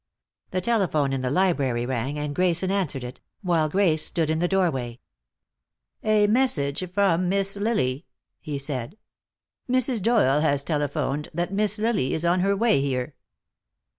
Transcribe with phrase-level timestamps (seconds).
[0.49, 4.47] The telephone in the library rang, and Grayson answered it, while Grace stood in the
[4.47, 4.99] doorway.
[6.01, 8.07] "A message from Miss Lily,"
[8.39, 8.97] he said.
[9.69, 10.01] "Mrs.
[10.01, 13.13] Doyle has telephoned that Miss Lily is on her way here."